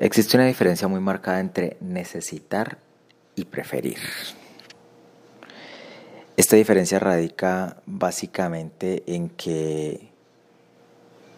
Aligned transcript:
Existe 0.00 0.38
una 0.38 0.46
diferencia 0.46 0.88
muy 0.88 0.98
marcada 0.98 1.40
entre 1.40 1.76
necesitar 1.82 2.78
y 3.34 3.44
preferir. 3.44 3.98
Esta 6.38 6.56
diferencia 6.56 6.98
radica 6.98 7.76
básicamente 7.84 9.02
en 9.06 9.28
que 9.28 10.10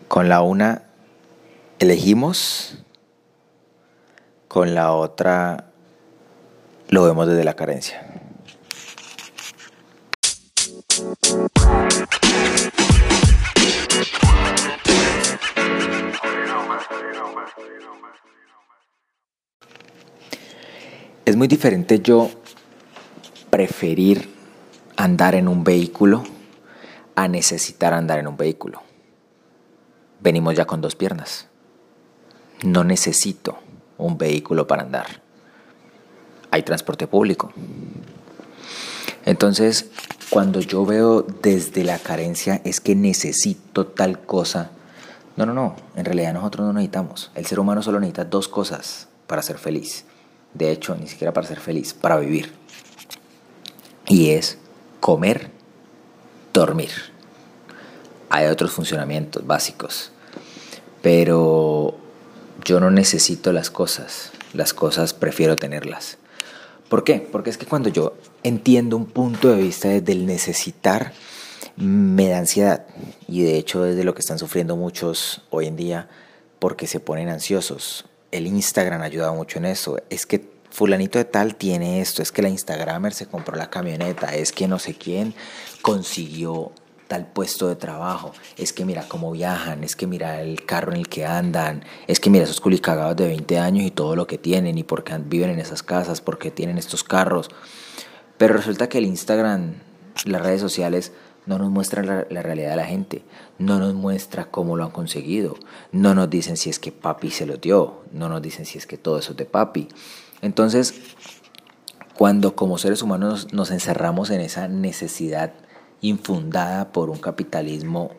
con 0.06 0.29
la 0.29 0.43
una 0.43 0.85
elegimos, 1.80 2.85
con 4.46 4.76
la 4.76 4.92
otra 4.92 5.72
lo 6.88 7.02
vemos 7.02 7.26
desde 7.26 7.42
la 7.42 7.54
carencia. 7.54 8.12
Es 21.25 21.36
muy 21.36 21.46
diferente 21.46 22.00
yo 22.00 22.31
preferir 23.49 24.29
andar 24.96 25.36
en 25.36 25.46
un 25.46 25.62
vehículo 25.62 26.25
a 27.14 27.29
necesitar 27.29 27.95
andar 27.95 28.18
en 28.18 28.26
un 28.26 28.36
vehículo. 28.36 28.82
Venimos 30.21 30.57
ya 30.57 30.64
con 30.64 30.81
dos 30.81 30.96
piernas. 30.96 31.46
No 32.64 32.83
necesito 32.83 33.58
un 33.98 34.19
vehículo 34.19 34.67
para 34.67 34.83
andar. 34.83 35.22
Hay 36.50 36.64
transporte 36.64 37.06
público. 37.06 37.53
Entonces, 39.25 39.91
cuando 40.28 40.59
yo 40.59 40.84
veo 40.84 41.23
desde 41.23 41.84
la 41.84 42.00
carencia 42.00 42.61
es 42.64 42.81
que 42.81 42.97
necesito 42.97 43.86
tal 43.86 44.19
cosa, 44.19 44.73
no, 45.36 45.47
no, 45.47 45.55
no, 45.55 45.77
en 45.95 46.05
realidad 46.05 46.33
nosotros 46.33 46.67
no 46.67 46.73
necesitamos. 46.73 47.31
El 47.36 47.47
ser 47.47 47.61
humano 47.61 47.81
solo 47.81 48.00
necesita 48.00 48.25
dos 48.25 48.48
cosas 48.48 49.06
para 49.28 49.42
ser 49.42 49.59
feliz. 49.59 50.05
De 50.55 50.70
hecho, 50.70 50.94
ni 50.94 51.06
siquiera 51.06 51.33
para 51.33 51.47
ser 51.47 51.61
feliz, 51.61 51.95
para 51.95 52.19
vivir. 52.19 52.53
Y 54.06 54.31
es 54.31 54.59
comer, 55.00 55.50
dormir. 56.53 56.91
Hay 58.28 58.47
otros 58.47 58.72
funcionamientos 58.72 59.47
básicos, 59.47 60.11
pero 61.03 61.97
yo 62.64 62.81
no 62.81 62.91
necesito 62.91 63.53
las 63.53 63.70
cosas, 63.70 64.33
las 64.53 64.72
cosas 64.72 65.14
prefiero 65.14 65.56
tenerlas. 65.56 66.19
¿Por 66.89 67.05
qué? 67.05 67.27
Porque 67.33 67.50
es 67.50 67.56
que 67.56 67.66
cuando 67.66 67.89
yo 67.89 68.14
entiendo 68.42 68.97
un 68.97 69.06
punto 69.06 69.48
de 69.48 69.56
vista 69.56 69.89
desde 69.89 70.12
el 70.12 70.27
necesitar, 70.27 71.12
me 71.77 72.28
da 72.28 72.39
ansiedad. 72.39 72.87
Y 73.28 73.42
de 73.42 73.56
hecho 73.56 73.87
es 73.87 73.97
de 73.97 74.05
lo 74.05 74.14
que 74.14 74.20
están 74.20 74.39
sufriendo 74.39 74.77
muchos 74.77 75.42
hoy 75.50 75.66
en 75.66 75.77
día 75.77 76.09
porque 76.59 76.87
se 76.87 77.00
ponen 77.00 77.28
ansiosos. 77.28 78.05
El 78.33 78.48
Instagram 78.48 79.02
ayuda 79.02 79.30
mucho 79.33 79.58
en 79.58 79.66
eso. 79.66 79.98
Es 80.11 80.27
que 80.27 80.50
fulanito 80.72 81.19
de 81.19 81.25
tal 81.25 81.55
tiene 81.55 82.00
esto, 82.00 82.22
es 82.22 82.33
que 82.33 82.42
la 82.42 82.48
Instagramer 82.48 83.12
se 83.12 83.27
compró 83.27 83.56
la 83.56 83.70
camioneta, 83.70 84.34
es 84.34 84.52
que 84.52 84.66
no 84.66 84.78
sé 84.78 84.94
quién 84.94 85.34
consiguió 85.83 86.72
tal 87.08 87.27
puesto 87.27 87.69
de 87.69 87.77
trabajo, 87.77 88.33
es 88.56 88.72
que 88.72 88.86
mira 88.86 89.06
cómo 89.06 89.33
viajan, 89.33 89.84
es 89.84 89.94
que 89.97 90.06
mira 90.06 90.41
el 90.41 90.64
carro 90.64 90.92
en 90.92 90.98
el 90.98 91.08
que 91.08 91.27
andan, 91.27 91.84
es 92.06 92.20
que 92.20 92.30
mira 92.30 92.44
esos 92.44 92.62
culicagados 92.62 93.16
de 93.16 93.27
20 93.27 93.58
años 93.58 93.84
y 93.84 93.91
todo 93.91 94.16
lo 94.16 94.27
que 94.27 94.38
tienen 94.38 94.78
y 94.78 94.83
por 94.83 95.05
qué 95.05 95.19
viven 95.19 95.50
en 95.50 95.58
esas 95.58 95.83
casas, 95.83 96.22
por 96.22 96.38
qué 96.38 96.50
tienen 96.50 96.78
estos 96.78 97.05
carros. 97.05 97.50
Pero 98.38 98.55
resulta 98.55 98.88
que 98.88 98.97
el 98.97 99.05
Instagram, 99.05 99.75
las 100.25 100.41
redes 100.41 100.62
sociales, 100.62 101.12
no 101.47 101.59
nos 101.59 101.71
muestran 101.71 102.07
la, 102.07 102.27
la, 102.31 102.43
realidad 102.43 102.71
de 102.71 102.77
la 102.77 102.85
gente, 102.85 103.23
no 103.59 103.79
nos 103.79 103.95
muestra 103.95 104.51
cómo 104.51 104.77
lo 104.77 104.85
han 104.85 104.91
conseguido, 104.91 105.57
no 105.91 106.15
nos 106.15 106.31
dicen 106.31 106.57
si 106.57 106.71
es 106.71 106.79
que 106.79 106.93
papi 106.93 107.31
se 107.31 107.47
lo 107.47 107.57
dio, 107.57 108.03
no 108.12 108.29
nos 108.29 108.41
dicen 108.43 108.65
si 108.65 108.79
es 108.79 108.87
que 108.87 108.97
todo 108.97 109.19
eso 109.19 109.33
es 109.33 109.39
de 109.39 109.45
papi. 109.45 109.89
Entonces, 110.41 110.95
cuando 112.15 112.55
como 112.55 112.79
seres 112.79 113.03
humanos 113.03 113.53
nos 113.53 113.71
encerramos 113.71 114.31
en 114.31 114.41
esa 114.41 114.69
necesidad 114.69 115.53
infundada 116.00 116.93
por 116.93 117.11
un 117.11 117.19
capitalismo 117.19 118.11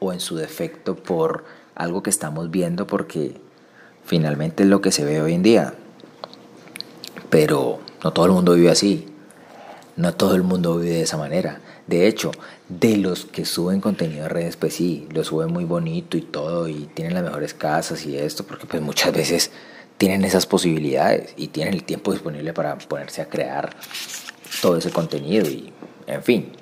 o 0.00 0.12
en 0.12 0.20
su 0.20 0.36
defecto 0.36 0.96
por 0.96 1.44
algo 1.74 2.02
que 2.02 2.10
estamos 2.10 2.50
viendo 2.50 2.86
porque 2.86 3.40
finalmente 4.04 4.64
es 4.64 4.68
lo 4.68 4.80
que 4.80 4.92
se 4.92 5.04
ve 5.04 5.22
hoy 5.22 5.34
en 5.34 5.42
día. 5.42 5.74
Pero 7.30 7.78
no 8.02 8.12
todo 8.12 8.26
el 8.26 8.32
mundo 8.32 8.54
vive 8.54 8.70
así. 8.70 9.06
No 9.98 10.14
todo 10.14 10.36
el 10.36 10.44
mundo 10.44 10.78
vive 10.78 10.94
de 10.94 11.02
esa 11.02 11.16
manera. 11.16 11.60
De 11.88 12.06
hecho, 12.06 12.30
de 12.68 12.96
los 12.98 13.24
que 13.24 13.44
suben 13.44 13.80
contenido 13.80 14.26
a 14.26 14.28
redes, 14.28 14.56
pues 14.56 14.74
sí, 14.74 15.08
lo 15.12 15.24
suben 15.24 15.52
muy 15.52 15.64
bonito 15.64 16.16
y 16.16 16.22
todo, 16.22 16.68
y 16.68 16.88
tienen 16.94 17.14
las 17.14 17.24
mejores 17.24 17.52
casas 17.52 18.06
y 18.06 18.16
esto, 18.16 18.44
porque 18.44 18.68
pues 18.68 18.80
muchas 18.80 19.12
veces 19.12 19.50
tienen 19.96 20.24
esas 20.24 20.46
posibilidades 20.46 21.34
y 21.36 21.48
tienen 21.48 21.74
el 21.74 21.82
tiempo 21.82 22.12
disponible 22.12 22.52
para 22.52 22.78
ponerse 22.78 23.22
a 23.22 23.28
crear 23.28 23.74
todo 24.62 24.76
ese 24.76 24.92
contenido 24.92 25.50
y 25.50 25.72
en 26.06 26.22
fin. 26.22 26.52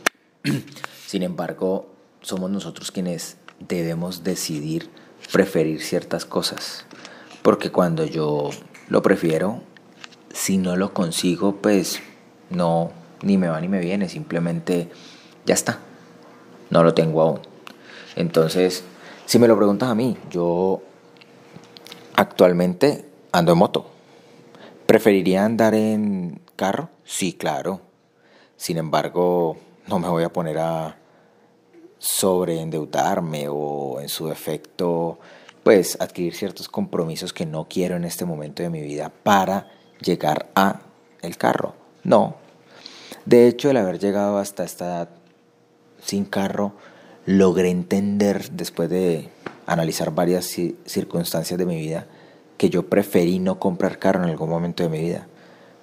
Sin 1.07 1.23
embargo, 1.23 1.91
somos 2.23 2.51
nosotros 2.51 2.91
quienes 2.91 3.37
debemos 3.61 4.25
decidir 4.25 4.89
preferir 5.31 5.83
ciertas 5.83 6.25
cosas. 6.25 6.87
Porque 7.43 7.71
cuando 7.71 8.07
yo 8.07 8.49
lo 8.89 9.03
prefiero, 9.03 9.63
si 10.33 10.57
no 10.57 10.75
lo 10.77 10.95
consigo, 10.95 11.57
pues 11.57 12.01
no, 12.49 12.93
ni 13.23 13.39
me 13.39 13.49
va 13.49 13.61
ni 13.61 13.69
me 13.69 13.81
viene, 13.81 14.09
simplemente 14.09 14.89
ya 15.45 15.55
está. 15.55 15.79
No 16.71 16.83
lo 16.83 16.95
tengo 16.95 17.23
aún. 17.23 17.41
Entonces, 18.17 18.85
si 19.27 19.39
me 19.39 19.49
lo 19.49 19.57
preguntas 19.57 19.89
a 19.89 19.95
mí, 19.95 20.17
yo 20.31 20.83
actualmente 22.15 23.07
Ando 23.37 23.53
en 23.53 23.59
moto. 23.59 23.85
¿Preferiría 24.87 25.45
andar 25.45 25.75
en 25.75 26.41
carro? 26.57 26.89
Sí, 27.05 27.35
claro. 27.35 27.83
Sin 28.57 28.79
embargo, 28.79 29.59
no 29.89 29.99
me 29.99 30.09
voy 30.09 30.25
a 30.25 30.33
poner 30.33 30.57
a 30.57 30.97
sobreendeudarme 31.99 33.49
o 33.51 34.01
en 34.01 34.09
su 34.09 34.29
defecto, 34.29 35.19
pues 35.63 36.01
adquirir 36.01 36.35
ciertos 36.35 36.71
compromisos 36.71 37.35
que 37.35 37.45
no 37.45 37.67
quiero 37.69 37.97
en 37.97 38.07
este 38.07 38.25
momento 38.25 38.63
de 38.63 38.71
mi 38.71 38.81
vida 38.81 39.13
para 39.23 39.69
llegar 40.01 40.49
a 40.55 40.81
el 41.21 41.37
carro. 41.37 41.75
No. 42.05 42.37
De 43.27 43.49
hecho, 43.49 43.71
el 43.71 43.77
haber 43.77 43.99
llegado 43.99 44.39
hasta 44.39 44.63
esta 44.63 44.87
edad 44.87 45.09
sin 46.01 46.25
carro, 46.25 46.75
logré 47.27 47.71
entender 47.71 48.53
después 48.53 48.89
de 48.89 49.29
analizar 49.67 50.15
varias 50.15 50.47
circunstancias 50.85 51.59
de 51.59 51.67
mi 51.67 51.77
vida 51.77 52.07
que 52.57 52.71
yo 52.71 52.89
preferí 52.89 53.41
no 53.41 53.59
comprar 53.59 53.99
carro 53.99 54.23
en 54.23 54.31
algún 54.31 54.49
momento 54.49 54.85
de 54.85 54.89
mi 54.89 55.01
vida. 55.01 55.27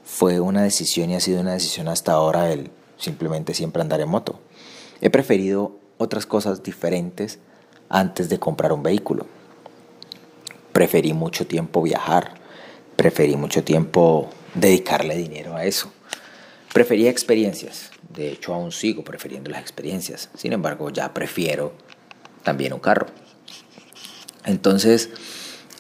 Fue 0.06 0.40
una 0.40 0.64
decisión 0.64 1.10
y 1.10 1.16
ha 1.16 1.20
sido 1.20 1.42
una 1.42 1.52
decisión 1.52 1.90
hasta 1.90 2.14
ahora 2.14 2.50
el 2.50 2.72
simplemente 2.98 3.54
siempre 3.54 3.82
andar 3.82 4.00
en 4.00 4.08
moto. 4.08 4.40
He 5.02 5.10
preferido 5.10 5.76
otras 5.98 6.26
cosas 6.26 6.64
diferentes 6.64 7.40
antes 7.90 8.30
de 8.30 8.40
comprar 8.40 8.72
un 8.72 8.84
vehículo. 8.84 9.26
Preferí 10.72 11.12
mucho 11.12 11.46
tiempo 11.46 11.82
viajar, 11.82 12.36
preferí 12.96 13.36
mucho 13.36 13.66
tiempo 13.66 14.30
dedicarle 14.56 15.18
dinero 15.18 15.58
a 15.58 15.66
eso. 15.66 15.92
Prefería 16.74 17.12
experiencias, 17.12 17.92
de 18.10 18.32
hecho 18.32 18.54
aún 18.54 18.72
sigo 18.72 19.04
prefiriendo 19.04 19.52
las 19.52 19.62
experiencias, 19.62 20.32
sin 20.36 20.54
embargo 20.54 20.90
ya 20.90 21.14
prefiero 21.14 21.74
también 22.42 22.74
un 22.74 22.80
carro. 22.80 23.06
Entonces, 24.44 25.12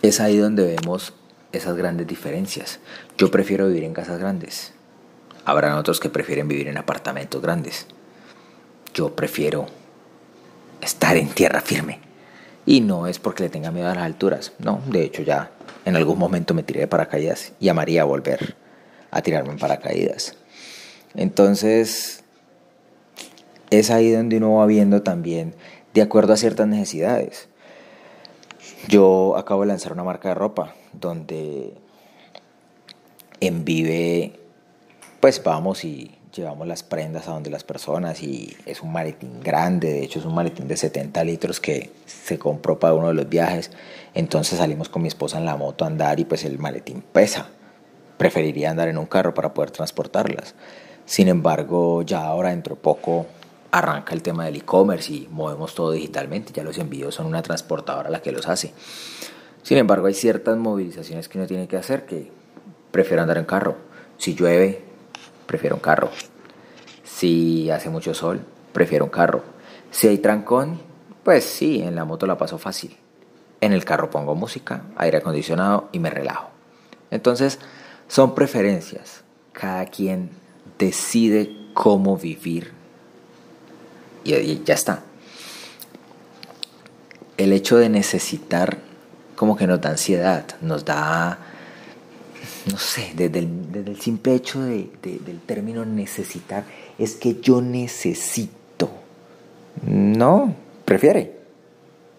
es 0.03 0.19
ahí 0.19 0.37
donde 0.37 0.65
vemos 0.65 1.13
esas 1.51 1.75
grandes 1.75 2.05
diferencias. 2.05 2.79
Yo 3.17 3.31
prefiero 3.31 3.67
vivir 3.67 3.85
en 3.85 3.93
casas 3.93 4.19
grandes. 4.19 4.73
Habrán 5.45 5.77
otros 5.77 5.99
que 5.99 6.09
prefieren 6.09 6.47
vivir 6.47 6.67
en 6.67 6.77
apartamentos 6.77 7.41
grandes. 7.41 7.87
Yo 8.93 9.15
prefiero 9.15 9.65
estar 10.79 11.17
en 11.17 11.29
tierra 11.29 11.61
firme. 11.61 12.01
Y 12.65 12.81
no 12.81 13.07
es 13.07 13.17
porque 13.17 13.43
le 13.43 13.49
tenga 13.49 13.71
miedo 13.71 13.89
a 13.89 13.95
las 13.95 14.05
alturas. 14.05 14.53
No, 14.59 14.81
de 14.85 15.03
hecho 15.03 15.23
ya 15.23 15.51
en 15.85 15.95
algún 15.95 16.19
momento 16.19 16.53
me 16.53 16.63
tiré 16.63 16.81
de 16.81 16.87
paracaídas 16.87 17.53
y 17.59 17.69
amaría 17.69 18.03
volver 18.03 18.55
a 19.11 19.22
tirarme 19.22 19.51
en 19.51 19.59
paracaídas. 19.59 20.37
Entonces, 21.15 22.23
es 23.69 23.91
ahí 23.91 24.11
donde 24.11 24.37
uno 24.37 24.55
va 24.55 24.65
viendo 24.65 25.01
también 25.03 25.55
de 25.93 26.01
acuerdo 26.01 26.33
a 26.33 26.37
ciertas 26.37 26.67
necesidades. 26.67 27.47
Yo 28.87 29.35
acabo 29.37 29.61
de 29.61 29.67
lanzar 29.67 29.93
una 29.93 30.03
marca 30.03 30.29
de 30.29 30.35
ropa 30.35 30.75
donde 30.93 31.73
en 33.39 33.65
Vive 33.65 34.39
pues 35.19 35.41
vamos 35.41 35.85
y 35.85 36.11
llevamos 36.35 36.67
las 36.67 36.83
prendas 36.83 37.27
a 37.27 37.31
donde 37.31 37.49
las 37.49 37.63
personas 37.63 38.21
y 38.23 38.57
es 38.65 38.81
un 38.81 38.91
maletín 38.91 39.39
grande, 39.41 39.93
de 39.93 40.03
hecho 40.03 40.19
es 40.19 40.25
un 40.25 40.35
maletín 40.35 40.67
de 40.67 40.75
70 40.75 41.23
litros 41.23 41.59
que 41.59 41.91
se 42.05 42.37
compró 42.37 42.77
para 42.77 42.93
uno 42.93 43.07
de 43.07 43.13
los 43.13 43.29
viajes, 43.29 43.71
entonces 44.13 44.57
salimos 44.57 44.89
con 44.89 45.01
mi 45.01 45.07
esposa 45.07 45.37
en 45.37 45.45
la 45.45 45.55
moto 45.55 45.85
a 45.85 45.87
andar 45.87 46.19
y 46.19 46.25
pues 46.25 46.43
el 46.43 46.59
maletín 46.59 47.01
pesa, 47.01 47.47
preferiría 48.17 48.71
andar 48.71 48.89
en 48.89 48.97
un 48.97 49.05
carro 49.05 49.33
para 49.33 49.53
poder 49.53 49.71
transportarlas, 49.71 50.55
sin 51.05 51.28
embargo 51.28 52.02
ya 52.02 52.26
ahora 52.26 52.50
dentro 52.50 52.76
poco 52.76 53.26
arranca 53.73 54.14
el 54.14 54.22
tema 54.22 54.46
del 54.46 54.58
e-commerce 54.58 55.11
y 55.11 55.28
movemos 55.32 55.73
todo 55.73 55.91
digitalmente. 55.91 56.53
Ya 56.53 56.64
los 56.64 56.78
envíos 56.78 57.16
son 57.16 57.26
una 57.26 57.41
transportadora 57.41 58.11
la 58.11 58.22
que 58.22 58.32
los 58.32 58.47
hace. 58.47 58.72
Sin 59.64 59.79
embargo, 59.79 60.05
hay 60.05 60.14
ciertas 60.14 60.58
movilizaciones 60.58 61.28
que 61.28 61.40
uno 61.40 61.47
tiene 61.47 61.67
que 61.67 61.78
hacer 61.78 62.05
que 62.05 62.32
prefiero 62.91 63.23
andar 63.23 63.40
en 63.40 63.46
carro. 63.46 63.78
Si 64.17 64.35
llueve, 64.35 64.84
prefiero 65.47 65.76
un 65.76 65.82
carro. 65.82 66.11
Si 67.03 67.72
hace 67.72 67.90
mucho 67.90 68.14
sol, 68.14 68.41
prefiero 68.73 69.06
un 69.06 69.11
carro. 69.11 69.44
Si 69.90 70.08
hay 70.08 70.20
trancón, 70.20 70.79
pues 71.23 71.44
sí, 71.44 71.82
en 71.82 71.96
la 71.96 72.06
moto 72.06 72.28
la 72.28 72.38
paso 72.38 72.59
fácil. 72.59 72.96
En 73.59 73.73
el 73.73 73.85
carro 73.85 74.11
pongo 74.11 74.35
música, 74.35 74.84
aire 74.97 75.17
acondicionado 75.17 75.90
y 75.91 75.97
me 75.97 76.11
relajo. 76.11 76.49
Entonces, 77.09 77.59
son 78.08 78.35
preferencias. 78.35 79.23
Cada 79.52 79.85
quien 79.85 80.42
decide 80.78 81.55
cómo 81.73 82.17
vivir 82.17 82.72
y 84.23 84.64
ya 84.64 84.73
está. 84.73 85.03
El 87.37 87.52
hecho 87.52 87.78
de 87.78 87.90
necesitar 87.90 88.78
como 89.35 89.58
que 89.58 89.67
nos 89.67 89.81
da 89.81 89.90
ansiedad, 89.90 90.46
nos 90.61 90.85
da, 90.85 91.40
no 92.72 92.78
sé, 92.78 93.11
desde 93.16 93.40
el, 93.40 93.97
simple 93.99 94.35
hecho 94.35 94.61
del 94.61 95.41
término 95.46 95.84
necesitar, 95.85 96.64
es 96.97 97.16
que 97.16 97.41
yo 97.41 97.61
necesito. 97.61 98.90
No, 99.85 100.55
prefiere. 100.85 101.43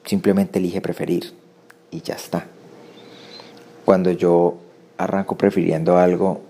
Simplemente 0.04 0.58
elige 0.58 0.80
preferir 0.80 1.32
y 1.90 2.02
ya 2.02 2.14
está. 2.14 2.46
Cuando 3.84 4.10
yo 4.10 4.58
arranco 4.98 5.36
prefiriendo 5.36 5.96
algo, 5.96 6.42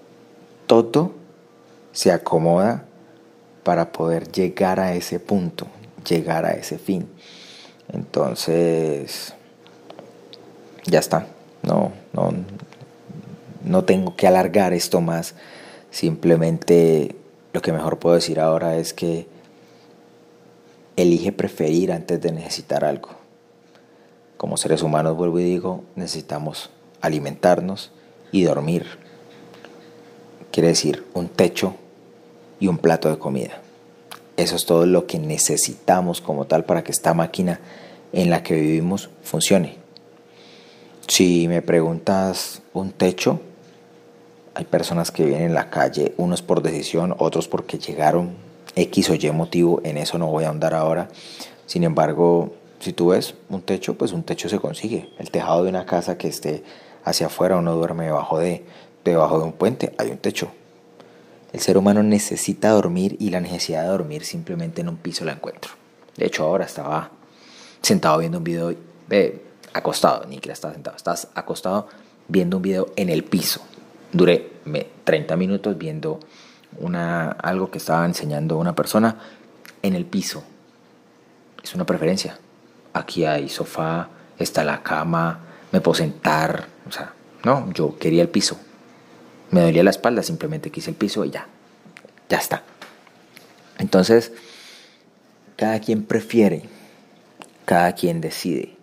todo 0.67 1.13
se 1.95 2.13
acomoda 2.13 2.85
para 3.63 3.93
poder 3.93 4.31
llegar 4.31 4.79
a 4.81 4.95
ese 4.95 5.19
punto, 5.21 5.67
llegar 6.07 6.45
a 6.45 6.51
ese 6.51 6.77
fin. 6.77 7.09
Entonces, 7.91 9.33
ya 10.85 10.99
está. 10.99 11.27
No, 11.63 11.93
no, 12.13 12.35
no 13.65 13.85
tengo 13.85 14.17
que 14.17 14.27
alargar 14.27 14.75
esto 14.75 15.01
más. 15.01 15.35
Simplemente 15.91 17.15
lo 17.53 17.63
que 17.63 17.73
mejor 17.73 17.99
puedo 17.99 18.17
decir 18.17 18.41
ahora 18.41 18.77
es 18.77 18.93
que 18.93 19.29
elige 20.97 21.33
preferir 21.33 21.93
antes 21.93 22.21
de 22.21 22.33
necesitar 22.33 22.85
algo. 22.85 23.11
Como 24.37 24.57
seres 24.57 24.83
humanos, 24.83 25.17
vuelvo 25.17 25.39
y 25.39 25.45
digo, 25.45 25.85
necesitamos 25.95 26.71
alimentarnos 27.01 27.93
y 28.33 28.43
dormir. 28.43 28.85
Quiere 30.51 30.69
decir 30.69 31.07
un 31.15 31.29
techo 31.29 31.77
y 32.61 32.69
un 32.69 32.79
plato 32.79 33.09
de 33.11 33.19
comida. 33.19 33.61
Eso 34.37 34.57
es 34.57 34.67
todo 34.67 34.87
lo 34.87 35.07
que 35.07 35.19
necesitamos 35.19 36.21
como 36.21 36.47
tal 36.47 36.65
para 36.65 36.83
que 36.83 36.93
esta 36.93 37.15
máquina 37.15 37.61
en 38.13 38.31
la 38.31 38.43
que 38.43 38.55
vivimos 38.55 39.11
funcione. 39.23 39.77
Si 41.07 41.47
me 41.49 41.63
preguntas 41.63 42.63
un 42.73 42.93
techo, 42.93 43.41
hay 44.55 44.65
personas 44.65 45.11
que 45.11 45.25
vienen 45.25 45.49
en 45.49 45.55
la 45.55 45.71
calle, 45.71 46.15
unos 46.17 46.43
por 46.43 46.63
decisión, 46.63 47.15
otros 47.19 47.49
porque 47.49 47.79
llegaron 47.79 48.35
X 48.77 49.11
o 49.11 49.15
Y 49.15 49.31
motivo, 49.31 49.81
en 49.85 49.99
eso 49.99 50.19
no 50.19 50.29
voy 50.29 50.45
a 50.45 50.49
ahondar 50.49 50.75
ahora. 50.75 51.09
Sin 51.67 51.85
embargo, 51.85 52.55
si 52.81 52.93
tú 52.93 53.09
ves 53.09 53.35
un 53.49 53.63
techo, 53.63 53.95
pues 53.95 54.13
un 54.13 54.23
techo 54.23 54.49
se 54.49 54.59
consigue. 54.59 55.11
El 55.19 55.31
tejado 55.31 55.63
de 55.65 55.71
una 55.71 55.87
casa 55.87 56.19
que 56.19 56.29
esté 56.29 56.63
hacia 57.05 57.27
afuera, 57.27 57.57
uno 57.57 57.75
duerme 57.75 58.07
debajo 58.07 58.39
de, 58.39 58.65
debajo 59.05 59.39
de 59.39 59.45
un 59.45 59.53
puente, 59.53 59.95
hay 59.99 60.11
un 60.11 60.19
techo. 60.19 60.51
El 61.55 61.61
ser 61.61 61.79
humano 61.79 62.03
necesita 62.03 62.71
dormir 62.71 63.17
y 63.21 63.31
la 63.31 63.39
necesidad 63.41 63.83
de 63.83 63.89
dormir 63.89 64.25
simplemente 64.25 64.81
en 64.81 64.89
un 64.89 64.97
piso 64.97 65.25
la 65.25 65.35
encuentro. 65.35 65.71
De 66.17 66.27
hecho, 66.27 66.43
ahora 66.43 66.65
estaba 66.65 67.13
sentado 67.81 68.19
viendo 68.19 68.39
un 68.39 68.45
video, 68.45 68.75
ve, 69.07 69.41
acostado, 69.73 70.27
ni 70.27 70.39
que 70.39 70.51
estaba 70.51 70.75
sentado, 70.75 70.97
estás 70.97 71.29
acostado 71.37 71.87
viendo 72.27 72.57
un 72.57 72.63
video 72.65 72.89
en 72.97 73.09
el 73.09 73.23
piso. 73.23 73.61
Duré 74.11 74.51
30 75.05 75.37
minutos 75.37 75.79
viendo 75.79 76.19
una, 76.81 77.31
algo 77.31 77.71
que 77.71 77.79
estaba 77.79 78.05
enseñando 78.05 78.59
una 78.59 78.75
persona 78.75 79.17
en 79.81 79.95
el 79.95 80.07
piso. 80.07 80.43
Es 81.63 81.73
una 81.73 81.87
preferencia. 81.87 82.37
Aquí 82.95 83.25
hay 83.27 83.49
sofá, 83.49 84.09
está 84.41 84.65
la 84.65 84.83
cama, 84.83 85.39
me 85.71 85.81
puedo 85.81 85.95
sentar. 85.95 86.67
O 86.89 86.91
sea, 86.91 87.15
no, 87.45 87.73
yo 87.73 87.97
quería 87.97 88.23
el 88.23 88.29
piso. 88.29 88.59
Me 89.51 89.61
dolía 89.61 89.85
la 89.85 89.91
espalda, 89.91 90.23
simplemente 90.23 90.71
quise 90.71 90.91
el 90.91 90.97
piso 90.97 91.25
y 91.25 91.31
ya. 91.31 91.47
Ya 92.29 92.39
está. 92.39 92.63
Entonces, 93.79 94.33
cada 95.57 95.81
quien 95.81 96.05
prefiere, 96.05 96.63
cada 97.65 97.95
quien 97.95 98.21
decide. 98.21 98.77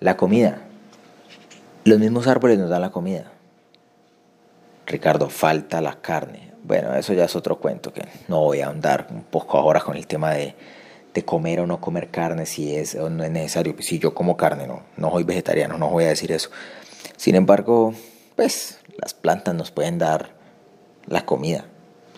La 0.00 0.16
comida. 0.16 0.62
Los 1.84 1.98
mismos 1.98 2.26
árboles 2.26 2.58
nos 2.58 2.70
dan 2.70 2.80
la 2.80 2.90
comida. 2.90 3.30
Ricardo, 4.86 5.28
falta 5.30 5.80
la 5.80 6.00
carne. 6.00 6.52
Bueno, 6.62 6.94
eso 6.94 7.12
ya 7.12 7.24
es 7.24 7.36
otro 7.36 7.58
cuento 7.58 7.92
que 7.92 8.06
no 8.28 8.40
voy 8.40 8.60
a 8.60 8.66
ahondar 8.66 9.08
un 9.10 9.22
poco 9.22 9.58
ahora 9.58 9.80
con 9.80 9.96
el 9.96 10.06
tema 10.06 10.32
de, 10.32 10.54
comer 11.24 11.60
o 11.60 11.66
no 11.66 11.80
comer 11.80 12.10
carne, 12.10 12.44
si 12.44 12.74
es 12.74 12.94
o 12.96 13.08
no 13.08 13.22
es 13.22 13.30
necesario. 13.30 13.74
Si 13.80 13.98
yo 13.98 14.14
como 14.14 14.36
carne, 14.36 14.66
no, 14.66 14.82
no 14.96 15.10
soy 15.10 15.24
vegetariano, 15.24 15.78
no 15.78 15.90
voy 15.90 16.04
a 16.04 16.08
decir 16.08 16.32
eso. 16.32 16.50
Sin 17.16 17.34
embargo, 17.34 17.94
pues 18.34 18.78
las 18.96 19.14
plantas 19.14 19.54
nos 19.54 19.70
pueden 19.70 19.98
dar 19.98 20.30
la 21.06 21.26
comida. 21.26 21.64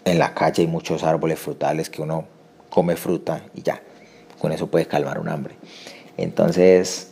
En 0.04 0.18
la 0.18 0.34
calle 0.34 0.62
hay 0.62 0.68
muchos 0.68 1.02
árboles 1.02 1.38
frutales 1.38 1.90
que 1.90 2.02
uno 2.02 2.26
come 2.70 2.96
fruta 2.96 3.42
y 3.54 3.62
ya, 3.62 3.82
con 4.38 4.52
eso 4.52 4.68
puede 4.68 4.86
calmar 4.86 5.18
un 5.18 5.28
hambre. 5.28 5.56
Entonces, 6.16 7.08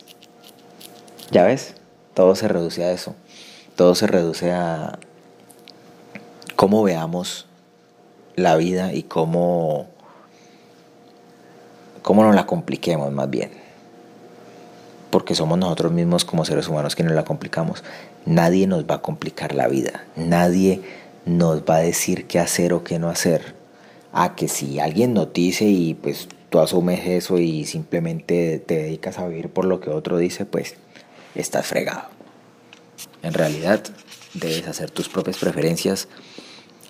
ya 1.31 1.43
ves, 1.43 1.75
todo 2.13 2.35
se 2.35 2.47
reduce 2.47 2.83
a 2.83 2.91
eso. 2.91 3.15
Todo 3.75 3.93
se 3.95 4.07
reduce 4.07 4.51
a 4.51 4.99
cómo 6.55 6.81
veamos 6.83 7.45
la 8.35 8.55
vida 8.55 8.93
y 8.93 9.03
cómo, 9.03 9.87
cómo 12.01 12.23
nos 12.23 12.35
la 12.35 12.45
compliquemos 12.45 13.11
más 13.11 13.29
bien. 13.29 13.64
Porque 15.15 15.33
somos 15.33 15.57
nosotros 15.57 15.93
mismos 15.93 16.25
como 16.25 16.43
seres 16.43 16.67
humanos 16.67 16.93
quienes 16.93 17.15
la 17.15 17.23
complicamos. 17.23 17.85
Nadie 18.25 18.67
nos 18.67 18.83
va 18.83 18.95
a 18.95 19.01
complicar 19.01 19.55
la 19.55 19.69
vida. 19.69 20.03
Nadie 20.17 20.81
nos 21.25 21.61
va 21.61 21.77
a 21.77 21.79
decir 21.79 22.27
qué 22.27 22.37
hacer 22.37 22.73
o 22.73 22.83
qué 22.83 22.99
no 22.99 23.07
hacer. 23.07 23.55
A 24.11 24.35
que 24.35 24.49
si 24.49 24.81
alguien 24.81 25.13
nos 25.13 25.31
dice 25.31 25.63
y 25.63 25.93
pues 25.93 26.27
tú 26.49 26.59
asumes 26.59 27.07
eso 27.07 27.37
y 27.37 27.63
simplemente 27.63 28.59
te 28.59 28.75
dedicas 28.75 29.17
a 29.17 29.25
vivir 29.25 29.47
por 29.47 29.63
lo 29.63 29.79
que 29.79 29.89
otro 29.89 30.17
dice, 30.17 30.45
pues 30.45 30.75
estás 31.33 31.65
fregado. 31.65 32.09
En 33.23 33.33
realidad, 33.33 33.83
debes 34.33 34.67
hacer 34.67 34.91
tus 34.91 35.07
propias 35.07 35.37
preferencias 35.37 36.09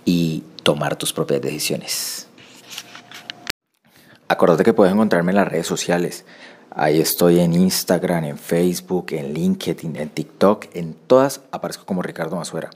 y 0.03 0.43
tomar 0.63 0.95
tus 0.95 1.13
propias 1.13 1.43
decisiones. 1.43 2.25
Acuérdate 4.27 4.63
que 4.63 4.73
puedes 4.73 4.91
encontrarme 4.95 5.31
en 5.31 5.35
las 5.35 5.47
redes 5.47 5.67
sociales. 5.67 6.25
Ahí 6.77 6.99
estoy 6.99 7.39
en 7.39 7.53
Instagram, 7.53 8.25
en 8.25 8.37
Facebook, 8.37 9.05
en 9.11 9.33
LinkedIn, 9.33 9.95
en 9.95 10.09
TikTok. 10.09 10.65
En 10.73 10.93
todas 10.93 11.39
aparezco 11.51 11.85
como 11.85 12.01
Ricardo 12.01 12.35
Masuera. 12.35 12.69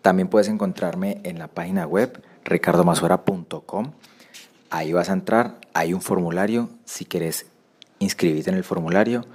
También 0.00 0.28
puedes 0.28 0.48
encontrarme 0.48 1.20
en 1.24 1.38
la 1.38 1.48
página 1.48 1.86
web 1.86 2.22
ricardomasuera.com. 2.46 3.92
Ahí 4.70 4.94
vas 4.94 5.10
a 5.10 5.12
entrar, 5.12 5.56
hay 5.74 5.92
un 5.92 6.00
formulario. 6.00 6.70
Si 6.86 7.04
quieres 7.04 7.44
inscribirte 7.98 8.48
en 8.48 8.56
el 8.56 8.64
formulario, 8.64 9.26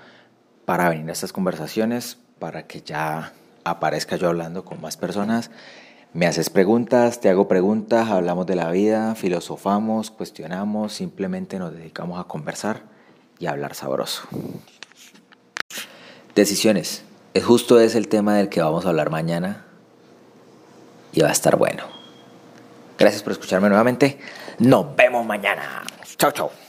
para 0.65 0.89
venir 0.89 1.07
a 1.09 1.13
estas 1.13 1.31
conversaciones, 1.31 2.17
para 2.39 2.65
que 2.65 2.81
ya 2.81 3.33
aparezca 3.63 4.15
yo 4.15 4.29
hablando 4.29 4.65
con 4.65 4.81
más 4.81 4.97
personas. 4.97 5.51
Me 6.13 6.25
haces 6.25 6.49
preguntas, 6.49 7.21
te 7.21 7.29
hago 7.29 7.47
preguntas, 7.47 8.09
hablamos 8.09 8.47
de 8.47 8.55
la 8.55 8.71
vida, 8.71 9.13
filosofamos, 9.13 10.09
cuestionamos, 10.09 10.93
simplemente 10.93 11.59
nos 11.59 11.73
dedicamos 11.75 12.19
a 12.19 12.23
conversar 12.23 12.97
y 13.39 13.47
hablar 13.47 13.73
sabroso. 13.75 14.23
Decisiones. 16.35 17.03
Es 17.33 17.45
justo 17.45 17.79
es 17.79 17.95
el 17.95 18.07
tema 18.07 18.35
del 18.35 18.49
que 18.49 18.61
vamos 18.61 18.85
a 18.85 18.89
hablar 18.89 19.09
mañana 19.09 19.65
y 21.11 21.21
va 21.21 21.29
a 21.29 21.31
estar 21.31 21.55
bueno. 21.55 21.83
Gracias 22.97 23.23
por 23.23 23.31
escucharme 23.31 23.69
nuevamente. 23.69 24.19
Nos 24.59 24.95
vemos 24.95 25.25
mañana. 25.25 25.83
Chao, 26.17 26.31
chao. 26.31 26.68